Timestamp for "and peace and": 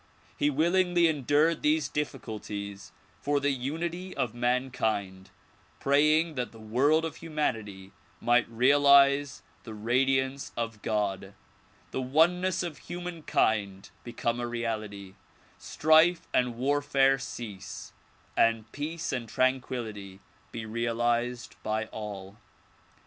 18.35-19.29